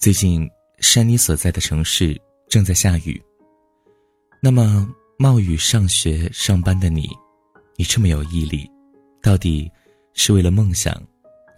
[0.00, 2.18] 最近山妮所在的城市
[2.48, 3.22] 正在下雨。
[4.40, 4.88] 那么
[5.18, 7.06] 冒雨上学上班的你，
[7.76, 8.66] 你这么有毅力，
[9.20, 9.70] 到底
[10.14, 10.98] 是为了梦想，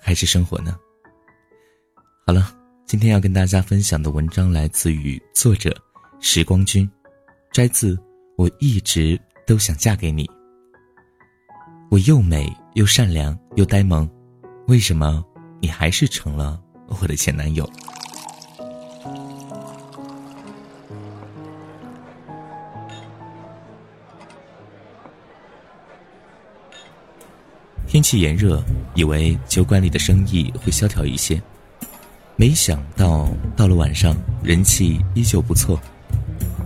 [0.01, 0.77] 还是生活呢？
[2.27, 2.53] 好了，
[2.85, 5.73] 今天要跟大家分享的文章来自于作者
[6.19, 6.91] 时光君，
[7.53, 7.95] 摘自
[8.37, 9.17] 《我一直
[9.47, 10.27] 都想嫁给你》。
[11.93, 14.11] 我又美又善良又呆萌，
[14.67, 15.25] 为什么
[15.61, 17.65] 你还是成了我的前男友？
[28.13, 28.63] 气炎热，
[28.95, 31.41] 以为酒馆里的生意会萧条一些，
[32.37, 33.27] 没想到
[33.57, 35.81] 到了晚上，人气依旧不错。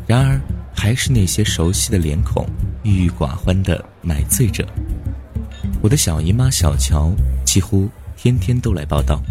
[0.09, 0.41] 然而，
[0.75, 2.45] 还是那些熟悉的脸孔，
[2.83, 4.67] 郁郁寡欢的买醉者。
[5.81, 7.15] 我的小姨妈小乔
[7.45, 9.23] 几乎天天都来报道。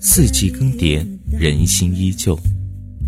[0.00, 2.36] 四季更迭，人心依旧。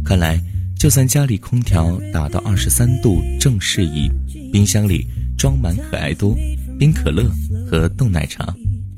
[0.05, 0.41] 看来，
[0.79, 4.09] 就算家里空调打到二十三度正适宜，
[4.53, 6.37] 冰箱里装满可爱多。
[6.79, 7.25] 冰可乐
[7.67, 8.55] 和冻奶茶，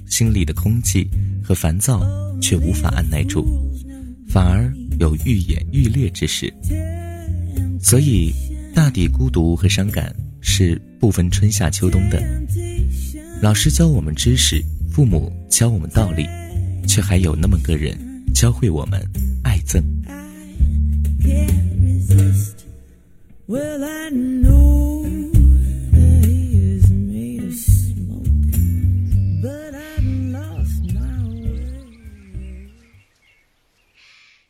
[0.06, 1.08] 心里的空寂
[1.42, 2.06] 和烦躁
[2.40, 3.46] 却无法按耐住，
[4.28, 6.52] 反而有愈演愈烈之势。
[7.80, 8.32] 所以，
[8.74, 12.22] 大抵孤独和伤感是不分春夏秋冬的。
[13.40, 16.26] 老师教我们知识，父母教我们道理，
[16.86, 17.96] 却还有那么个人
[18.34, 19.00] 教会我们
[19.42, 19.82] 爱憎。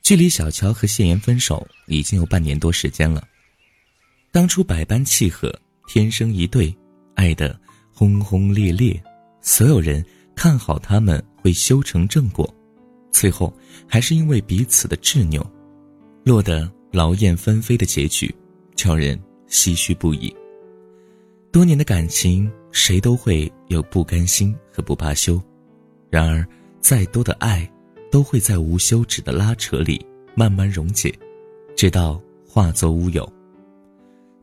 [0.08, 3.22] 距离小乔和谢岩分手已经有半年多时间了。
[4.32, 5.54] 当初百般契合，
[5.86, 6.74] 天生一对，
[7.14, 7.54] 爱得
[7.92, 8.98] 轰轰烈烈，
[9.42, 10.02] 所有人
[10.34, 12.48] 看好他们会修成正果，
[13.12, 13.54] 最后
[13.86, 15.46] 还是因为彼此的执拗，
[16.24, 18.34] 落得劳燕分飞的结局，
[18.74, 20.34] 叫人唏嘘不已。
[21.52, 25.38] 多年的感情，谁都会有不甘心和不罢休，
[26.08, 26.48] 然而
[26.80, 27.70] 再多的爱。
[28.10, 30.04] 都会在无休止的拉扯里
[30.34, 31.12] 慢慢溶解，
[31.76, 33.30] 直到化作乌有。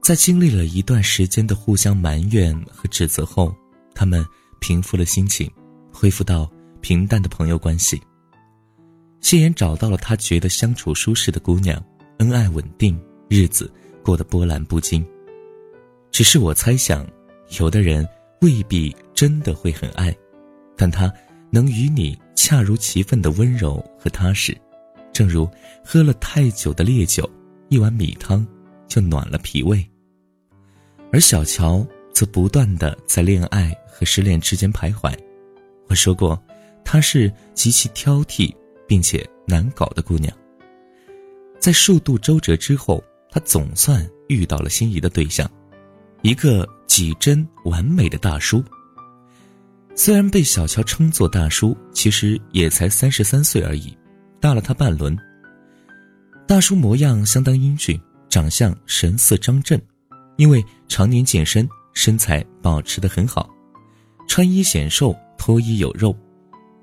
[0.01, 3.55] 在经历了一段时间的互相埋怨和指责后，
[3.93, 4.23] 他们
[4.59, 5.49] 平复了心情，
[5.91, 6.49] 恢复到
[6.79, 7.99] 平淡的朋友关系。
[9.21, 11.83] 谢言找到了他觉得相处舒适的姑娘，
[12.19, 13.71] 恩爱稳定，日子
[14.03, 15.03] 过得波澜不惊。
[16.11, 17.05] 只是我猜想，
[17.59, 18.07] 有的人
[18.41, 20.15] 未必真的会很爱，
[20.77, 21.11] 但他。
[21.51, 24.55] 能与你恰如其分的温柔和踏实，
[25.13, 25.49] 正如
[25.83, 27.29] 喝了太久的烈酒，
[27.69, 28.45] 一碗米汤
[28.87, 29.85] 就暖了脾胃。
[31.11, 35.17] 而小乔则不断的在恋爱和失恋之间徘徊。
[35.87, 36.41] 我说过，
[36.83, 38.53] 她是极其挑剔
[38.87, 40.35] 并且难搞的姑娘。
[41.59, 45.49] 在数度周折之后，她总算遇到了心仪的对象，
[46.21, 48.63] 一个几真完美的大叔。
[49.97, 53.97] 虽然被小乔称作大叔，其实也才三十三岁而已，
[54.41, 55.17] 大了他半轮。
[56.45, 59.81] 大叔模样相当英俊，长相神似张震，
[60.35, 63.49] 因为常年健身，身材保持得很好，
[64.27, 66.13] 穿衣显瘦，脱衣有肉。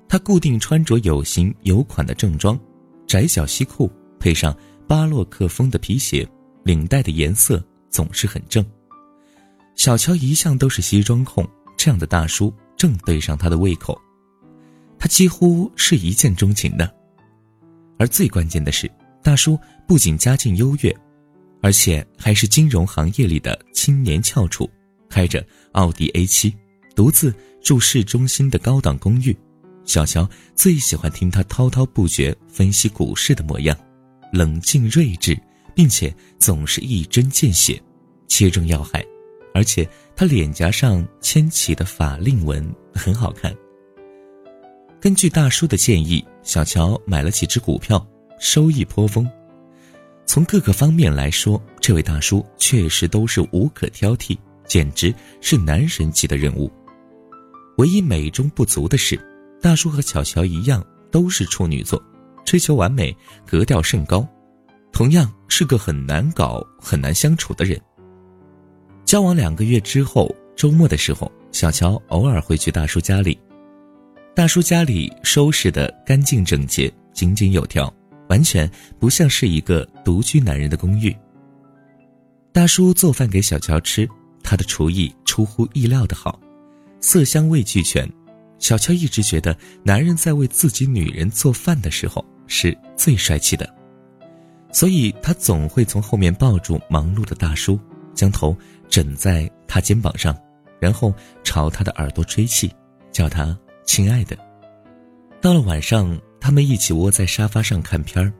[0.09, 2.59] 他固定穿着有型有款的正装，
[3.07, 4.57] 窄小西裤配上
[4.87, 6.27] 巴洛克风的皮鞋，
[6.63, 8.65] 领带的颜色总是很正。
[9.75, 11.47] 小乔一向都是西装控，
[11.77, 12.51] 这样的大叔。
[12.83, 13.97] 正对上他的胃口，
[14.99, 16.93] 他几乎是一见钟情的。
[17.97, 18.91] 而最关键的是，
[19.23, 19.57] 大叔
[19.87, 20.93] 不仅家境优越，
[21.61, 24.69] 而且还是金融行业里的青年翘楚，
[25.09, 25.41] 开着
[25.71, 26.53] 奥迪 A7，
[26.93, 29.33] 独自住市中心的高档公寓。
[29.85, 33.77] 小乔最喜欢听他滔滔不绝分析股市的模样，
[34.33, 35.39] 冷静睿智，
[35.73, 37.81] 并且总是一针见血，
[38.27, 39.01] 切中要害。
[39.55, 42.63] 而且他脸颊上牵起的法令纹
[42.93, 43.53] 很好看。
[45.01, 48.05] 根据大叔的建议，小乔买了几只股票，
[48.39, 49.29] 收益颇丰。
[50.25, 56.71] 从各个方面来说，这位大叔确实都是无可挑剔，简直是男神级的人物。
[57.77, 59.19] 唯一美中不足的是，
[59.61, 62.01] 大叔和小乔一样都是处女座，
[62.45, 63.13] 追求完美，
[63.45, 64.25] 格调甚高，
[64.93, 67.77] 同样是个很难搞、很难相处的人。
[69.13, 73.37] 交往两个月之后，周末的时候，小乔偶尔会去大叔家里。
[74.33, 77.93] 大叔家里收拾的干净整洁、井井有条，
[78.29, 78.67] 完全
[78.97, 81.15] 不像是一个独居男人的公寓。
[82.51, 84.09] 大叔做饭给小乔吃，
[84.41, 86.39] 他的厨艺出乎意料的好，
[86.99, 88.11] 色香味俱全。
[88.57, 93.71] 小乔一直觉得，男人在为自己女人做饭的时候，是最帅气的，
[94.71, 97.79] 所以他总会从后面抱住忙碌的大叔，
[98.15, 98.57] 将头
[98.93, 100.37] 枕在他肩膀上，
[100.79, 101.11] 然后
[101.43, 102.71] 朝他的耳朵吹气，
[103.11, 104.37] 叫他亲爱的。
[105.41, 108.31] 到了晚上，他们一起窝在沙发上看片儿。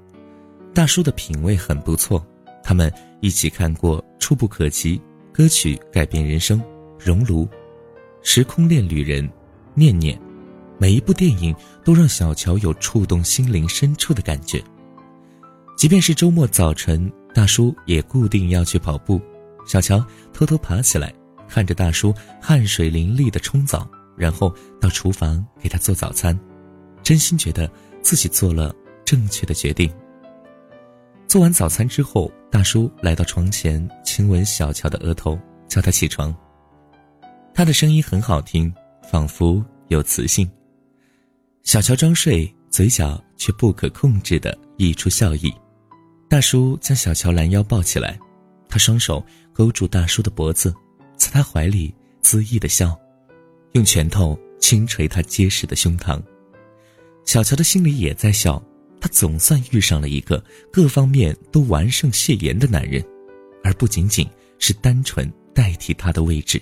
[0.71, 2.23] 大叔的品味很不错，
[2.63, 4.95] 他们一起看过《触不可及》
[5.33, 6.59] 歌曲改变人生，
[6.99, 7.45] 《熔炉》
[8.21, 9.27] 《时空恋旅人》，
[9.73, 10.15] 《念念》。
[10.77, 14.63] 每一部电影都让小乔有触动心灵深处的感觉。
[15.75, 19.19] 即便是周末早晨，大叔也固定要去跑步，
[19.65, 21.13] 小乔偷偷爬起来，
[21.47, 26.37] 看着大叔汗水淋漓的冲澡，然后到厨房给他做早餐，
[27.01, 27.69] 真心觉得
[28.01, 28.73] 自己做了
[29.05, 29.91] 正确的决定。
[31.27, 36.35] 做完早餐之后，大叔来到床前，亲吻小乔的额头，叫他起床。
[37.53, 38.71] 他的声音很好听，
[39.09, 40.49] 仿佛有磁性。
[41.63, 45.51] 小乔装睡，嘴角却不可控制的溢出笑意。
[46.29, 48.19] 大叔将小乔拦腰抱起来，
[48.73, 49.23] 他双手
[49.53, 50.73] 勾住大叔的脖子，
[51.15, 51.93] 在他怀里
[52.23, 52.99] 恣意的笑，
[53.73, 56.19] 用拳头轻捶他结实的胸膛。
[57.23, 58.59] 小乔的心里也在笑，
[58.99, 63.05] 他总算遇上了一个各方面都完胜谢岩的男人，
[63.63, 64.27] 而不仅仅
[64.57, 66.59] 是单纯代替他的位置。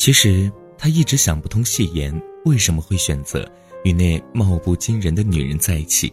[0.00, 2.10] 其实他一直想不通谢岩
[2.46, 3.46] 为什么会选择
[3.84, 6.10] 与那貌不惊人的女人在一起，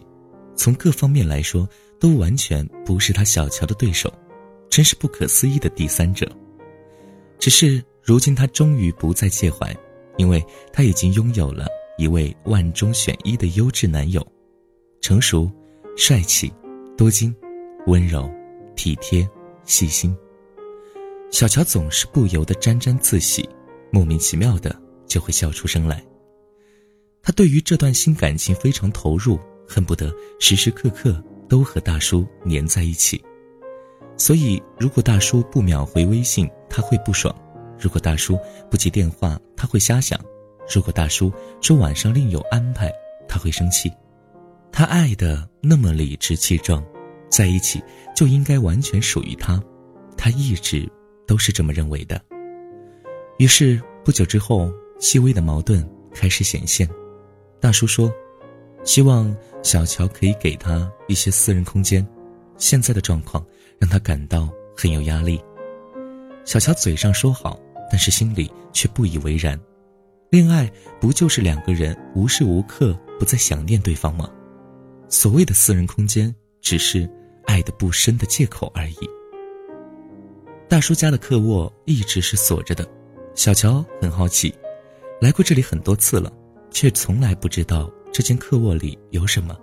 [0.54, 1.66] 从各方面来说
[1.98, 4.12] 都完全不是他小乔的对手，
[4.68, 6.30] 真是不可思议的第三者。
[7.38, 9.74] 只是如今他终于不再介怀，
[10.18, 14.24] 因为他已经拥有了一位万中选一的优质男友，
[15.00, 15.50] 成熟、
[15.96, 16.52] 帅气、
[16.94, 17.34] 多金、
[17.86, 18.30] 温柔、
[18.76, 19.26] 体贴、
[19.64, 20.14] 细心。
[21.30, 23.48] 小乔总是不由得沾沾自喜。
[23.90, 24.74] 莫名其妙的
[25.06, 26.04] 就会笑出声来。
[27.22, 33.22] 他对于这段新感情非常投入，恨不得时时刻刻都和大叔黏在一起。
[34.16, 37.32] 所以，如果大叔不秒回微信，他会不爽；
[37.78, 38.38] 如果大叔
[38.70, 40.18] 不接电话，他会瞎想；
[40.74, 42.92] 如果大叔说晚上另有安排，
[43.28, 43.92] 他会生气。
[44.72, 46.84] 他爱的那么理直气壮，
[47.30, 47.82] 在一起
[48.16, 49.62] 就应该完全属于他，
[50.16, 50.90] 他一直
[51.26, 52.20] 都是这么认为的。
[53.38, 56.88] 于是不久之后，细微的矛盾开始显现。
[57.60, 58.12] 大叔说
[58.82, 62.06] ：“希望小乔可以给他一些私人空间。”
[62.58, 63.46] 现在的状况
[63.78, 65.40] 让他感到很有压力。
[66.44, 67.56] 小乔嘴上说好，
[67.88, 69.58] 但是心里却不以为然。
[70.30, 70.68] 恋爱
[71.00, 74.28] 不就是两个人无时无刻不在想念对方吗？
[75.08, 77.08] 所谓的私人空间，只是
[77.46, 78.96] 爱的不深的借口而已。
[80.68, 82.84] 大叔家的客卧一直是锁着的。
[83.38, 84.52] 小乔很好奇，
[85.20, 86.28] 来过这里很多次了，
[86.72, 89.56] 却从来不知道这间客卧里有什么。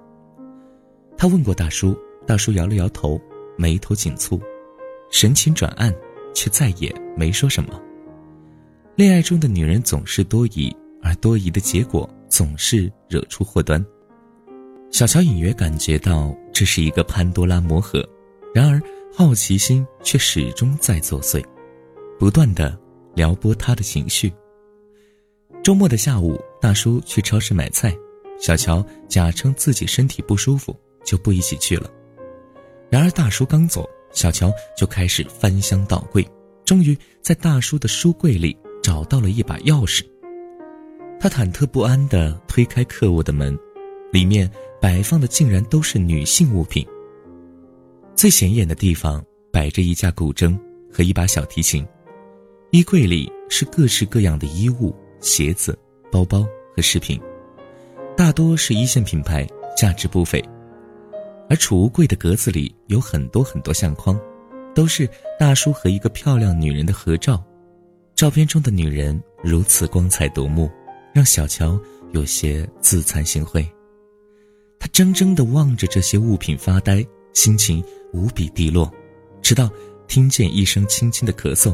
[1.18, 1.94] 他问过大叔，
[2.26, 3.20] 大叔摇了摇头，
[3.58, 4.40] 眉头紧蹙，
[5.12, 5.94] 神情转暗，
[6.34, 7.78] 却再也没说什么。
[8.96, 10.74] 恋爱中的女人总是多疑，
[11.04, 13.86] 而多疑的结果总是惹出祸端。
[14.90, 18.08] 小乔隐约感觉到这是一个潘多拉魔盒，
[18.54, 18.82] 然而
[19.14, 21.44] 好奇心却始终在作祟，
[22.18, 22.85] 不断的。
[23.16, 24.32] 撩拨他的情绪。
[25.64, 27.96] 周末的下午，大叔去超市买菜，
[28.40, 31.90] 小乔假称自己身体不舒服，就不一起去了。
[32.90, 36.24] 然而大叔刚走，小乔就开始翻箱倒柜，
[36.64, 40.04] 终于在大叔的书柜里找到了一把钥匙。
[41.20, 43.58] 他忐忑不安地推开客卧的门，
[44.12, 46.86] 里面摆放的竟然都是女性物品。
[48.16, 50.56] 最显眼的地方摆着一架古筝
[50.94, 51.86] 和一把小提琴。
[52.76, 55.80] 衣柜里是各式各样的衣物、鞋子、
[56.12, 57.18] 包包和饰品，
[58.18, 60.44] 大多是一线品牌，价值不菲。
[61.50, 64.20] 而储物柜的格子里有很多很多相框，
[64.74, 67.42] 都是大叔和一个漂亮女人的合照。
[68.14, 70.70] 照片中的女人如此光彩夺目，
[71.14, 71.80] 让小乔
[72.12, 73.66] 有些自惭形秽。
[74.78, 78.94] 他怔怔地望着这些物品发呆，心情无比低落，
[79.42, 79.70] 直到
[80.10, 81.74] 听见一声轻轻的咳嗽。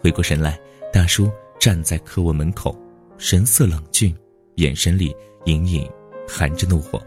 [0.00, 0.58] 回过神来，
[0.92, 2.76] 大叔站在客卧门口，
[3.18, 4.16] 神色冷峻，
[4.56, 5.14] 眼神里
[5.44, 5.86] 隐隐
[6.26, 7.00] 含着怒火。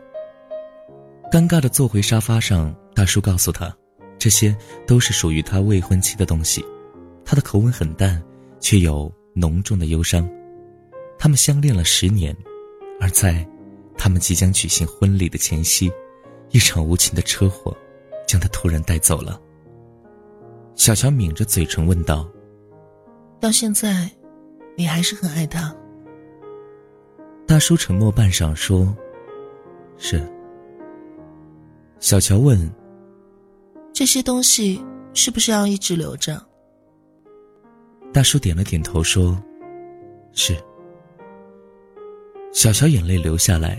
[1.32, 3.76] 尴尬的坐回沙发上，大叔告诉他，
[4.20, 6.64] 这些都是属于他未婚妻的东西。
[7.26, 8.22] 他的口吻很淡，
[8.60, 10.30] 却有浓重的忧伤。
[11.18, 12.36] 他们相恋了十年，
[13.00, 13.48] 而在
[13.98, 15.92] 他们即将举行婚礼的前夕，
[16.52, 17.76] 一场无情的车祸
[18.28, 19.42] 将他突然带走了。
[20.76, 22.30] 小乔抿着嘴唇问道
[23.44, 24.10] ：“到现在，
[24.78, 25.76] 你还是很爱他？”
[27.46, 28.96] 大叔沉默半晌，说
[30.00, 30.26] ：“是。”
[32.00, 32.58] 小乔问
[33.92, 34.82] ：“这些东西
[35.14, 36.42] 是不是要一直留着？”
[38.14, 39.38] 大叔点了点头，说
[40.32, 40.56] ：“是。”
[42.54, 43.78] 小乔眼泪流下来。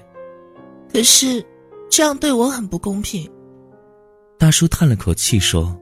[0.93, 1.43] 可是，
[1.89, 3.27] 这样对我很不公平。
[4.37, 5.75] 大叔叹了口气说：“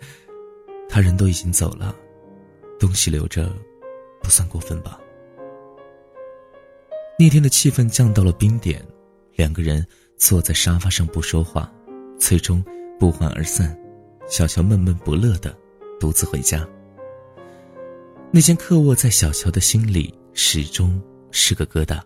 [0.88, 1.94] 他人都已经走了，
[2.82, 3.48] 东西留着，
[4.20, 4.98] 不算过分吧？”
[7.16, 8.84] 那天的气氛降到了冰点，
[9.36, 9.86] 两个人
[10.16, 11.72] 坐在沙发上不说话，
[12.18, 12.64] 最终
[12.98, 13.78] 不欢而散。
[14.28, 15.56] 小乔闷闷不乐的
[16.00, 16.66] 独自回家。
[18.32, 22.00] 那间客卧在小乔的心里始终是个疙瘩。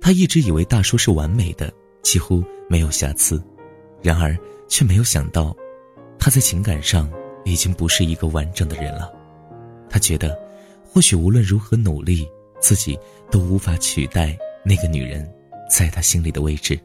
[0.00, 3.40] 他一直以为大叔是完美的，几乎没有瑕疵，
[4.02, 5.54] 然而却没有想到，
[6.18, 7.08] 他在情感上
[7.44, 9.12] 已经不是一个完整的人了。
[9.94, 10.36] 他觉得，
[10.82, 12.98] 或许无论如何努力，自己
[13.30, 15.32] 都无法取代那个女人
[15.70, 16.76] 在他心里的位置。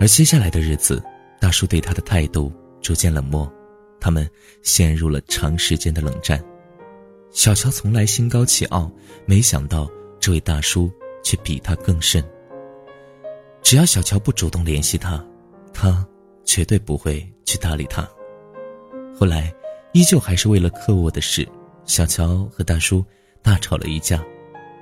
[0.00, 1.04] 而接下来的日子，
[1.38, 2.50] 大叔对他的态度
[2.80, 3.46] 逐渐冷漠。
[4.00, 4.26] 他们
[4.62, 6.42] 陷入了长时间的冷战。
[7.30, 8.90] 小乔从来心高气傲，
[9.26, 10.90] 没想到这位大叔
[11.22, 12.24] 却比他更甚。
[13.60, 15.22] 只要小乔不主动联系他，
[15.74, 16.06] 他
[16.46, 18.08] 绝对不会去搭理他。
[19.14, 19.52] 后来，
[19.96, 21.48] 依旧还是为了客卧的事，
[21.86, 23.02] 小乔和大叔
[23.40, 24.22] 大吵了一架。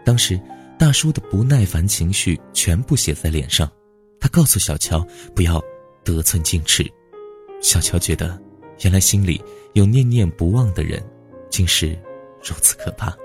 [0.04, 0.40] 当时，
[0.76, 3.70] 大叔的不耐烦情绪全部写在脸上，
[4.18, 5.62] 他告诉小乔不要
[6.02, 6.84] 得寸进尺。
[7.62, 8.36] 小乔觉得。
[8.80, 9.40] 原来心里
[9.74, 11.00] 有念念不忘的人，
[11.48, 11.96] 竟是
[12.42, 13.16] 如此可怕。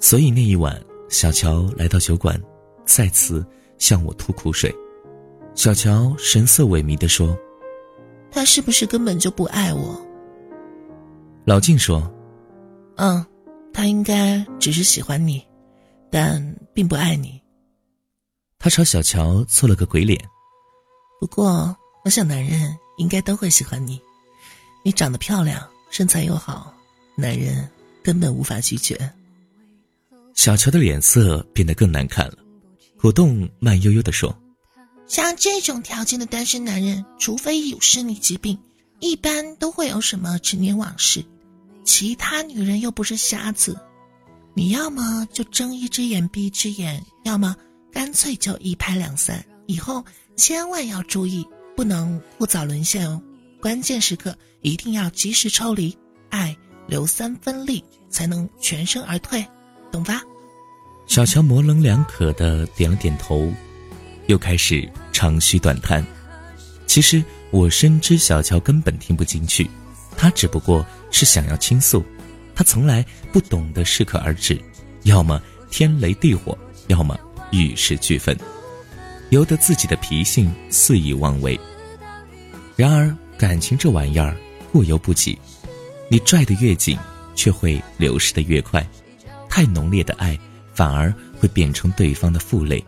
[0.00, 2.42] 所以那一晚，小乔来到酒馆，
[2.84, 3.46] 再次
[3.78, 4.74] 向我吐苦水。
[5.54, 7.38] 小乔神色萎靡地说
[8.32, 10.04] ：“他是不是根本就不爱我？”
[11.48, 12.02] 老静说
[12.96, 13.24] ：“嗯，
[13.72, 15.42] 他应该只是喜欢你，
[16.10, 16.38] 但
[16.74, 17.40] 并不爱你。”
[18.60, 20.22] 他朝小乔做了个鬼脸。
[21.18, 21.74] 不过，
[22.04, 22.76] 我想男人。
[22.98, 24.00] 应该都会喜欢你，
[24.84, 26.74] 你长得漂亮，身材又好，
[27.16, 27.66] 男人
[28.02, 28.98] 根本无法拒绝。
[30.34, 32.38] 小乔的脸色变得更难看了，
[33.00, 34.36] 果冻慢悠悠地说
[35.06, 38.58] ：“像这种条件的单身男人，除非有生理疾病，
[38.98, 41.24] 一般都会有什么陈年往事。
[41.88, 43.74] 其他女人又不是瞎子，
[44.52, 47.56] 你要么就睁一只眼闭一只眼，要么
[47.90, 49.42] 干脆就一拍两散。
[49.66, 50.04] 以后
[50.36, 53.22] 千万要注意。”不能过早沦陷哦，
[53.62, 55.96] 关键时刻一定要及时抽离，
[56.28, 56.56] 爱
[56.88, 59.46] 留三分力，才能全身而退，
[59.92, 60.20] 懂吧？
[61.06, 63.48] 小乔模棱两可的点了点头，
[64.26, 66.04] 又开始长吁短叹。
[66.84, 69.70] 其实我深知小乔根本听不进去，
[70.16, 72.04] 他只不过是想要倾诉，
[72.54, 74.60] 他从来不懂得适可而止，
[75.04, 76.56] 要么天雷地火，
[76.88, 77.18] 要么
[77.50, 78.36] 玉石俱焚。
[79.30, 81.58] 由得自己的脾性肆意妄为。
[82.76, 84.34] 然而，感情这玩意儿
[84.72, 85.38] 过犹不及，
[86.10, 86.98] 你拽得越紧，
[87.34, 88.86] 却会流失的越快。
[89.48, 90.38] 太浓烈的爱，
[90.72, 92.82] 反而会变成对方的负累。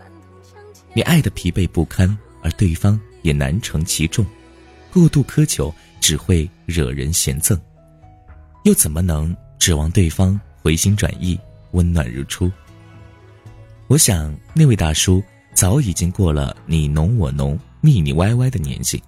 [0.94, 4.24] 你爱的疲惫不堪，而对方也难承其重。
[4.92, 7.58] 过度苛求只会惹人嫌憎，
[8.64, 11.38] 又怎么能指望对方回心转意，
[11.72, 12.50] 温暖如初？
[13.86, 15.22] 我想，那位大叔。
[15.52, 19.02] 早已经过了你侬我侬、腻腻歪歪的年纪，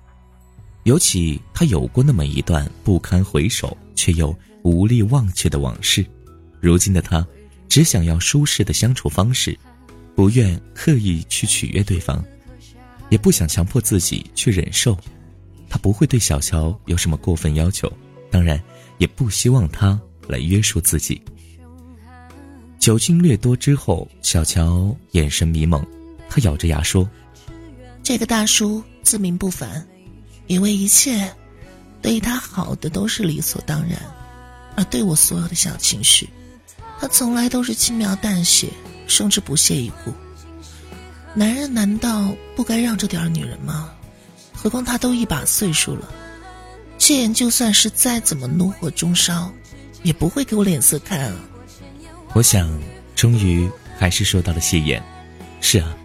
[0.82, 6.04] 尤其他有过那么一段不堪回首却又无力忘却的往事。
[6.61, 7.26] 如今的他，
[7.68, 9.56] 只想要舒适的相处方式，
[10.16, 12.23] 不愿刻意去取悦对方，
[13.09, 14.99] 也不想强迫自己去忍受。
[15.71, 17.90] 他不会对小乔有什么过分要求，
[18.30, 18.61] 当然
[19.02, 21.21] 也不希望他来约束自己。
[22.78, 25.85] 酒精略多之后，小乔眼神迷蒙。
[26.30, 27.11] 他咬着牙说
[28.04, 29.85] ：“这个大叔自命不凡，
[30.47, 31.28] 以为一切
[32.00, 34.00] 对他好的都是理所当然，
[34.76, 36.28] 而对我所有的小情绪，
[37.00, 38.68] 他从来都是轻描淡写，
[39.09, 40.12] 甚至不屑一顾。
[41.35, 43.90] 男人难道不该让着点女人吗？
[44.54, 46.09] 何况他都一把岁数了，
[47.02, 49.52] 谢言就算是再怎么怒火中烧，
[50.04, 51.35] 也不会给我脸色看啊。”
[52.32, 52.80] 我想，
[53.16, 53.68] 终于
[53.99, 55.02] 还是说到了谢言。
[55.61, 55.97] 是啊。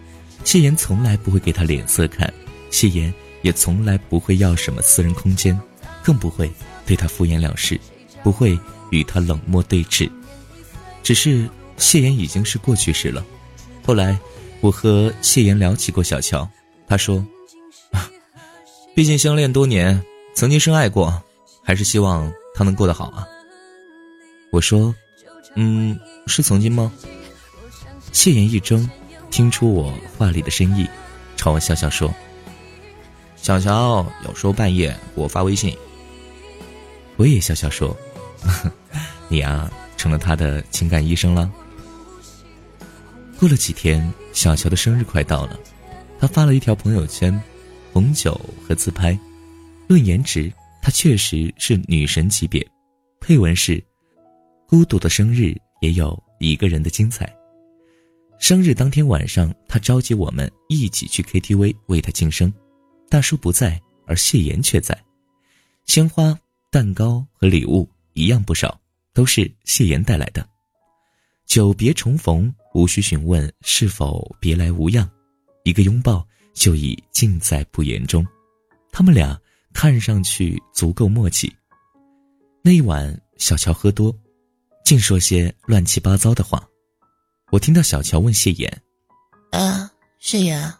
[0.42, 2.32] 谢言从来不会给他脸色看，
[2.72, 5.56] 谢言也从来不会要什么私人空间，
[6.02, 6.50] 更不会
[6.84, 7.78] 对他敷衍了事，
[8.24, 8.58] 不会
[8.90, 10.10] 与他冷漠对峙。
[11.04, 13.24] 只是谢言已经是过去式了。
[13.84, 14.18] 后来
[14.60, 16.48] 我和谢言聊起过小乔，
[16.88, 17.24] 他说
[18.96, 20.02] ：“毕竟相恋多年，
[20.38, 21.20] 曾经深爱过，
[21.64, 23.26] 还是希望他能过得好啊。
[24.52, 24.94] 我说，
[25.56, 26.92] 嗯，是曾经吗？
[28.12, 28.88] 谢言一怔，
[29.32, 30.88] 听出我话里的深意，
[31.36, 32.14] 朝我笑笑说
[33.34, 35.76] ：“小乔有时候半夜我发微信。”
[37.18, 37.96] 我也笑笑说
[39.26, 41.50] ：“你啊，成了他的情感医生了。”
[43.40, 45.58] 过了几天，小乔的生日快到了，
[46.20, 47.42] 他发了一条朋友圈，
[47.92, 49.18] 红酒和自拍，
[49.88, 50.52] 论颜值，
[50.82, 52.64] 她确实是女神级别。
[53.20, 53.82] 配文是
[54.68, 57.34] ：“孤独的生日也有一个人的精彩。”
[58.38, 62.52] 生日当天晚上，他召集我们一起去 KTV 为他庆生。
[63.08, 64.96] 大叔不在，而谢妍却在。
[65.86, 66.38] 鲜花、
[66.70, 68.78] 蛋糕和礼物一样不少，
[69.14, 70.46] 都是谢妍带来的。
[71.46, 75.10] 久别重逢，无需询问是否别来无恙，
[75.64, 78.24] 一个拥抱就已尽在不言中。
[78.92, 79.40] 他们俩
[79.80, 81.48] 看上去足够默契。
[82.64, 84.12] 那一晚，小乔喝多，
[84.84, 86.60] 净说些乱七八糟的话。
[87.52, 88.82] 我听到小乔问谢妍
[89.52, 90.74] ：“啊，谢妍，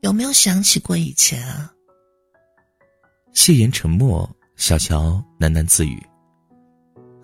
[0.00, 1.72] 有没有想起过以前啊？”
[3.34, 6.04] 谢妍沉默，小乔喃喃自语：“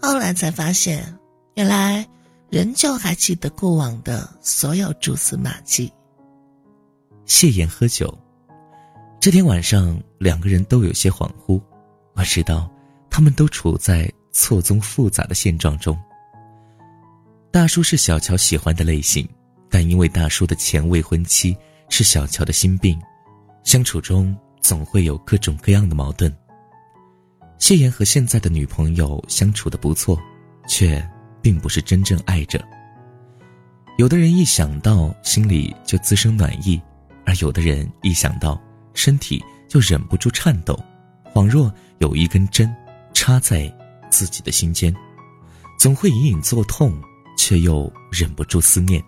[0.01, 1.13] 后来才发现，
[1.57, 2.09] 原来
[2.51, 5.93] 仍旧还记得过往的所有蛛丝马迹。”
[7.27, 8.17] 谢妍喝酒，
[9.25, 11.59] 这天晚上两个人都有些恍惚。
[12.13, 12.71] 我知道，
[13.09, 15.99] 他们都处在错综复杂的现状中。
[17.51, 19.27] 大叔是小乔喜欢的类型，
[19.71, 21.57] 但因为大叔的前未婚妻
[21.89, 23.01] 是小乔的心病，
[23.63, 26.31] 相处中总会有各种各样的矛盾。
[27.59, 30.21] 谢妍和现在的女朋友相处的不错，
[30.69, 31.03] 却
[31.41, 32.63] 并不是真正爱着。
[33.97, 36.79] 有的人一想到心里就滋生暖意，
[37.25, 38.61] 而有的人一想到
[38.95, 40.79] 身体就忍不住颤抖，
[41.33, 42.75] 恍若有一根针
[43.13, 43.71] 插在
[44.11, 44.95] 自己的心间，
[45.79, 46.99] 总会隐隐作痛。
[47.37, 49.03] 却又忍不住思念。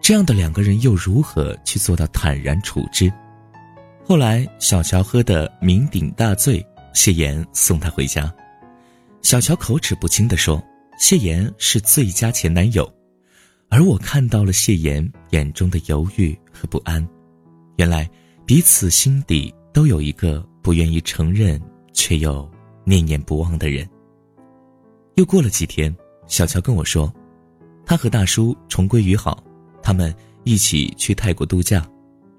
[0.00, 3.12] 这样的两个人又如何去做到坦然处之？
[4.04, 8.32] 后来，小乔喝得酩酊大醉，谢妍送他回家。
[9.22, 10.62] 小乔口齿不清地说
[11.00, 12.88] ：“谢妍是最佳前男友。”
[13.68, 17.04] 而我看到了谢妍眼中的犹豫和不安。
[17.76, 18.08] 原来，
[18.46, 21.60] 彼此心底都有一个不愿意承认
[21.92, 22.48] 却又
[22.84, 23.86] 念念不忘的人。
[25.16, 25.94] 又过了几天。
[26.28, 27.12] 小乔跟我说，
[27.84, 29.40] 他和大叔重归于好，
[29.80, 31.88] 他们一起去泰国度假。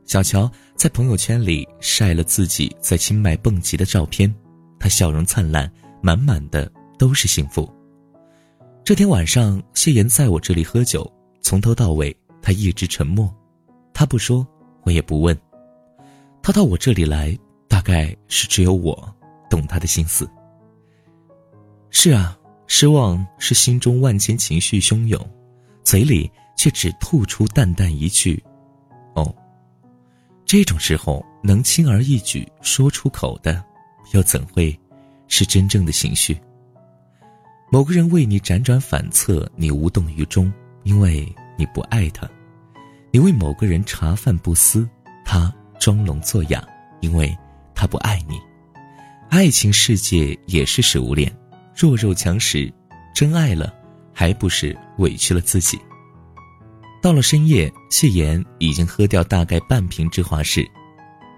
[0.03, 4.33] 小乔在朋友圈里晒了自己在清迈蹦极的照片，
[4.77, 7.73] 他笑容灿烂，满满的都是幸福。
[8.83, 13.33] 这天晚上，谢妍在我这里喝酒，从头到尾他一直沉默，
[13.93, 14.45] 他不说，
[14.83, 15.37] 我也不问。
[16.47, 19.13] 他到我这里来，大概是只有我
[19.49, 20.25] 懂他的心思。
[21.89, 22.39] 是啊。
[22.67, 25.19] 失望是心中万千情绪汹涌，
[25.83, 28.41] 嘴里却只吐出淡淡一句
[29.15, 29.35] ：“哦。”
[30.45, 33.61] 这种时候能轻而易举说出口的，
[34.13, 34.77] 又怎会
[35.27, 36.39] 是真正的情绪？
[37.69, 40.51] 某个人为你辗转反侧，你无动于衷，
[40.83, 42.25] 因为你不爱他；
[43.11, 44.87] 你为某个人茶饭不思，
[45.25, 46.65] 他装聋作哑，
[47.01, 47.35] 因为
[47.73, 48.39] 他不爱你。
[49.29, 51.31] 爱情世界也是食物链。
[51.75, 52.73] 弱肉强食，
[53.13, 53.71] 真爱了，
[54.11, 55.79] 还不是委屈了自己。
[57.03, 60.67] 到了深夜，谢妍已经喝掉大概半瓶芝华士，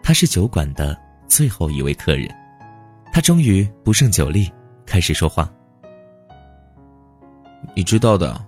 [0.02, 0.97] 他是酒馆的
[1.28, 2.34] 最后一位客人。
[3.12, 4.49] 他终于不胜酒力，
[4.86, 5.52] 开始说话。
[7.75, 8.41] 你知道的，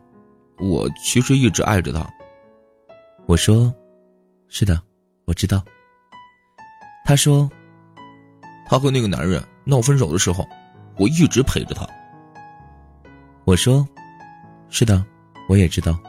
[0.59, 2.09] 我其实一直爱着他。
[3.25, 3.73] 我说
[4.47, 4.81] ：“是的，
[5.25, 5.61] 我知道。”
[7.11, 7.51] 他说
[8.65, 10.47] ：“他和那个男人闹分手的时候。”
[10.95, 11.85] 我一直陪着他。
[13.43, 13.85] 我说
[14.71, 15.05] ：“是的，
[15.49, 15.99] 我也知道。”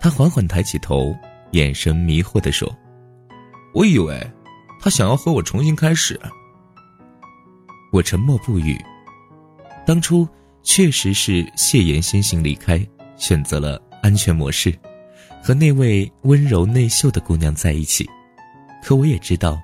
[0.00, 1.14] 他缓缓抬起头，
[1.50, 2.74] 眼神迷惑的说
[3.74, 4.26] ：“我以为
[4.80, 6.18] 他想要和我重新开始。”
[7.92, 8.82] 我沉默不语。
[9.84, 10.26] 当初
[10.62, 12.82] 确实是谢言先行离开，
[13.18, 14.74] 选择了安全模式，
[15.42, 18.08] 和那位温柔内秀的姑娘在一起。
[18.82, 19.62] 可我也知道，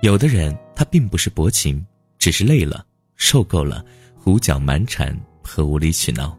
[0.00, 1.86] 有的人他并不是薄情，
[2.18, 2.86] 只是累了。
[3.16, 3.84] 受够了
[4.16, 6.34] 胡搅蛮缠和无理取闹，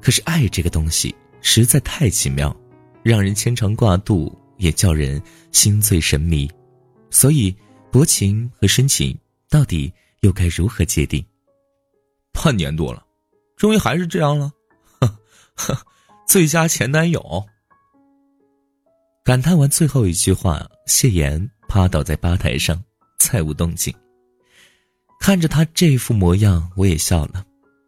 [0.00, 2.56] 可是爱这个东西实在太奇妙，
[3.02, 6.50] 让人牵肠挂肚，也叫人心醉神迷。
[7.10, 7.54] 所以
[7.92, 9.14] 薄情和深情
[9.50, 11.22] 到底又该如何界定？
[12.32, 13.04] 半年多了，
[13.54, 14.50] 终于还是这样了。
[14.98, 15.18] 呵
[15.56, 15.86] 呵，
[16.26, 17.46] 最佳前男友。
[19.26, 22.80] 感叹完最后一句话，谢言趴倒在吧台上，
[23.18, 23.92] 再无动静。
[25.18, 27.44] 看着他这副模样，我也笑了。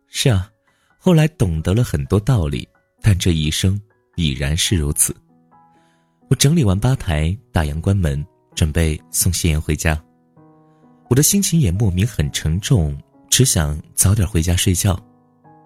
[0.09, 0.51] 是啊，
[0.99, 2.69] 后来懂得了很多道理，
[3.01, 3.81] 但这一生
[4.17, 5.15] 已然是如此。
[6.29, 9.97] 我整理完吧台，打烊关门，准备送谢言回家。
[11.09, 15.01] 我的心情也莫名很沉重，只想早点回家睡觉。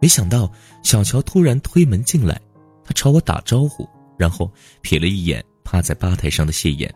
[0.03, 2.39] 没想到小乔突然推门进来，
[2.85, 6.95] 他朝我打招呼，然后瞥了一眼趴在吧台上的谢言，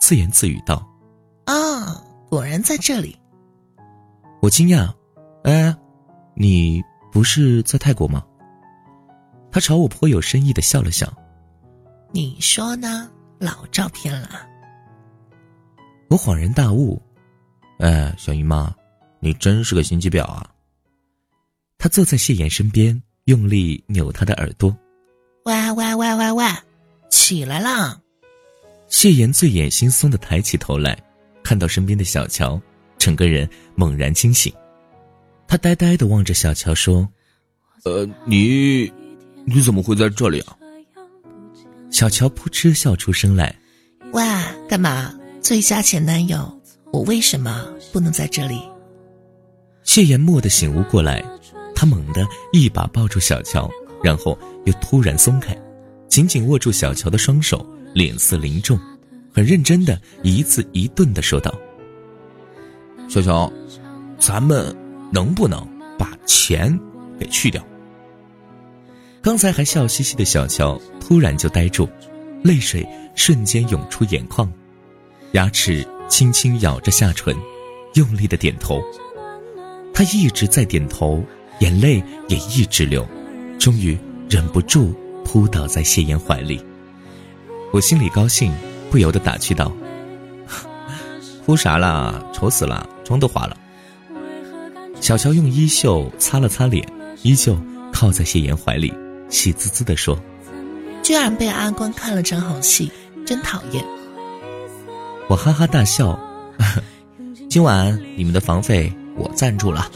[0.00, 0.84] 自言自语道
[1.46, 3.16] ：“啊，果然在这里。”
[4.42, 4.92] 我惊讶
[5.46, 5.72] ：“哎，
[6.34, 8.26] 你不是在泰国吗？”
[9.52, 11.06] 他朝我颇有深意的笑了笑
[12.10, 13.08] ：“你说呢？
[13.38, 14.44] 老照片了。”
[16.10, 17.00] 我恍然大悟。
[17.78, 18.74] 哎，小姨妈，
[19.20, 20.44] 你真是个心机婊啊！
[21.78, 24.76] 他坐在谢言身边，用力扭他的耳朵。
[25.44, 26.44] 喂喂喂喂喂，
[27.08, 28.00] 起来啦！
[28.88, 30.98] 谢言醉眼惺忪的抬起头来，
[31.42, 32.60] 看到身边的小乔，
[32.98, 34.52] 整个人猛然惊醒。
[35.46, 37.08] 他呆呆的望着小乔说
[37.84, 38.90] ：“呃，你，
[39.44, 40.56] 你怎么会在这里啊？”
[41.90, 43.54] 小乔扑哧笑出声来
[44.12, 45.14] ：“哇，干嘛？
[45.40, 46.54] 最佳前男友。”
[46.90, 48.62] 我为什么不能在这里？
[49.82, 51.22] 谢言蓦地醒悟过来，
[51.74, 53.70] 他猛地一把抱住小乔，
[54.02, 55.54] 然后又突然松开，
[56.08, 58.78] 紧紧握住小乔的双手，脸色凝重，
[59.32, 61.54] 很认真的一字一顿的说道
[63.08, 63.52] ：“小乔，
[64.18, 64.74] 咱们
[65.12, 65.66] 能不能
[65.98, 66.78] 把钱
[67.18, 67.62] 给去掉？”
[69.22, 71.88] 刚才还笑嘻嘻的小乔突然就呆住，
[72.42, 74.52] 泪水瞬间涌出眼眶，
[75.32, 75.86] 牙齿。
[76.08, 77.36] 轻轻咬着下唇，
[77.92, 78.80] 用力的点头。
[79.92, 81.22] 他一直在点头，
[81.60, 83.06] 眼泪也一直流，
[83.58, 83.94] 终于
[84.26, 86.64] 忍不住扑倒在谢言怀里。
[87.70, 88.52] 我心里高兴，
[88.90, 89.70] 不由得打趣道
[91.44, 92.22] ：“哭啥啦？
[92.32, 93.56] 丑死了，妆都花了。”
[95.00, 96.86] 小乔用衣袖擦了擦脸，
[97.22, 97.56] 依旧
[97.92, 98.92] 靠在谢言怀里，
[99.28, 100.18] 喜滋滋地说
[101.04, 102.90] ：“居然被阿关看了场好戏，
[103.26, 103.84] 真讨厌。”
[105.28, 106.18] 我哈哈大笑，
[107.50, 109.90] 今晚你们的房费我赞助了。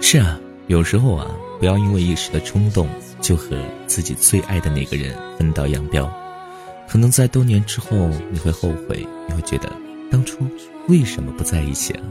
[0.00, 1.26] 是啊，有时候啊，
[1.58, 2.86] 不要因为一时的冲动
[3.22, 3.56] 就和
[3.86, 6.12] 自己最爱的那个人分道扬镳，
[6.88, 9.72] 可能在多年之后你会后悔，你会觉得
[10.10, 10.44] 当初
[10.88, 12.02] 为什么不在一起啊？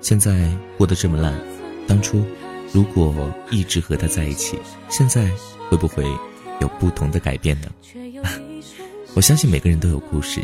[0.00, 1.38] 现在过得这么烂，
[1.86, 2.24] 当初
[2.72, 3.14] 如果
[3.50, 4.58] 一直和他在一起，
[4.88, 5.30] 现在
[5.68, 6.04] 会不会
[6.60, 7.68] 有不同的改变呢？
[9.14, 10.42] 我相信每个人都有故事。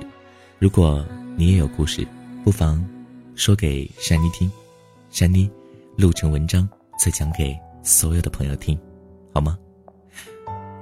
[0.58, 1.04] 如果
[1.36, 2.06] 你也有故事，
[2.44, 2.86] 不妨
[3.34, 4.50] 说给珊妮听，
[5.10, 5.50] 珊妮
[5.96, 6.68] 录成文章
[7.02, 8.78] 再讲给所有的朋友听，
[9.32, 9.58] 好吗？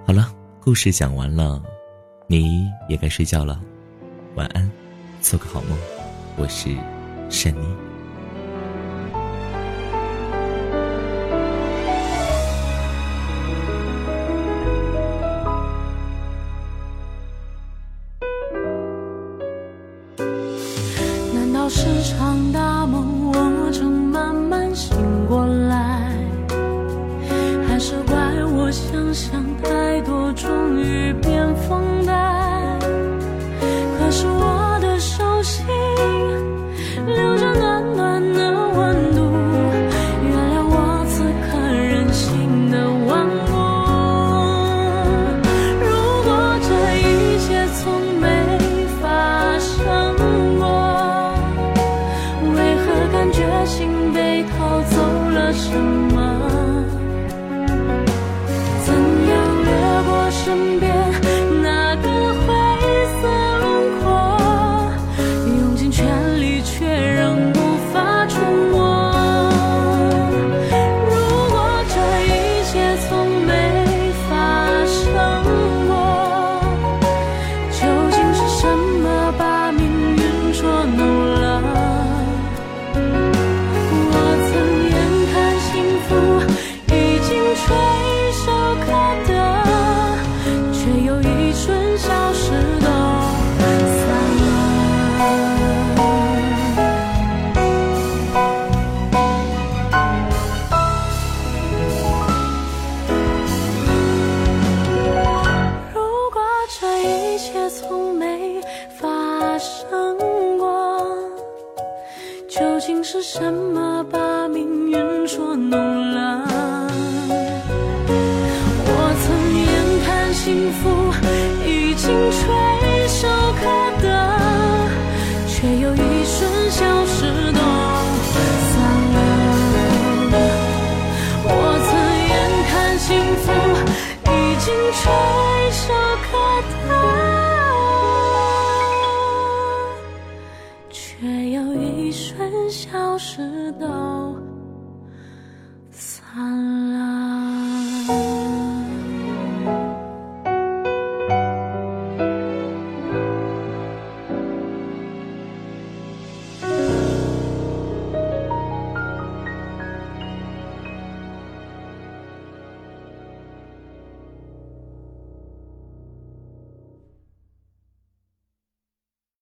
[0.08, 0.26] 好了，
[0.58, 1.62] 故事讲完了，
[2.28, 3.60] 你也该睡觉了，
[4.36, 4.70] 晚安，
[5.20, 5.78] 做个好梦。
[6.38, 6.70] 我是
[7.28, 7.58] 珊妮。
[21.34, 24.96] 难道是场大梦，我正慢慢醒